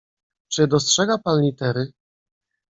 [0.47, 1.91] "Czy dostrzega pan litery?"